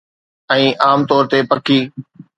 [0.53, 1.79] ۽ عام طور تي پکي